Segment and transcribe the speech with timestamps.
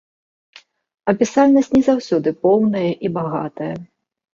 [1.13, 3.75] Апісальнасць не заўсёды поўная і багатая.